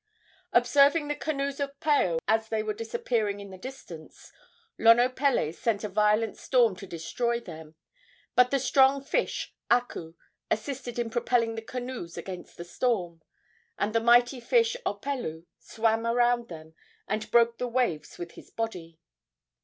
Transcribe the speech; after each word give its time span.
Observing 0.51 1.07
the 1.09 1.15
canoes 1.15 1.59
of 1.59 1.79
Paao 1.79 2.17
as 2.27 2.49
they 2.49 2.63
were 2.63 2.73
disappearing 2.73 3.39
in 3.39 3.51
the 3.51 3.55
distance, 3.59 4.31
Lonopele 4.79 5.51
sent 5.53 5.83
a 5.83 5.89
violent 5.89 6.37
storm 6.39 6.75
to 6.77 6.87
destroy 6.87 7.39
them; 7.39 7.75
but 8.33 8.49
the 8.49 8.57
strong 8.57 9.03
fish 9.03 9.53
Aku 9.69 10.15
assisted 10.49 10.97
in 10.97 11.11
propelling 11.11 11.53
the 11.53 11.61
canoes 11.61 12.17
against 12.17 12.57
the 12.57 12.65
storm, 12.65 13.21
and 13.77 13.93
the 13.93 13.99
mighty 13.99 14.39
fish 14.39 14.75
Opelu 14.87 15.45
swam 15.59 16.07
around 16.07 16.47
them 16.47 16.73
and 17.07 17.29
broke 17.29 17.59
the 17.59 17.67
waves 17.67 18.17
with 18.17 18.31
his 18.31 18.49
body. 18.49 18.97